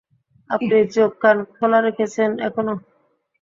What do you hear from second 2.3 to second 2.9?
এখনো?